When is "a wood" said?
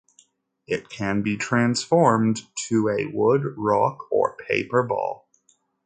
2.89-3.43